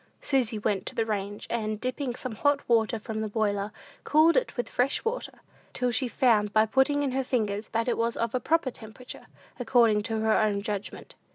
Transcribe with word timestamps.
Susy 0.19 0.57
went 0.57 0.87
to 0.87 0.95
the 0.95 1.05
range, 1.05 1.45
and, 1.51 1.79
dipping 1.79 2.15
some 2.15 2.31
hot 2.33 2.67
water 2.67 2.97
from 2.97 3.21
the 3.21 3.27
boiler, 3.29 3.71
cooled 4.03 4.35
it 4.35 4.57
with 4.57 4.67
fresh 4.67 5.05
water, 5.05 5.43
till 5.73 5.91
she 5.91 6.07
found, 6.07 6.51
by 6.51 6.65
putting 6.65 7.03
in 7.03 7.11
her 7.11 7.23
fingers, 7.23 7.67
that 7.67 7.87
it 7.87 7.99
was 7.99 8.17
of 8.17 8.33
a 8.33 8.39
proper 8.39 8.71
temperature, 8.71 9.27
according 9.59 10.01
to 10.01 10.19
her 10.21 10.35
own 10.39 10.63
judgment. 10.63 11.13